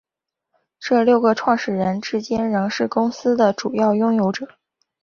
[0.79, 4.47] 这六个创始人至今仍是公司的主要拥有者。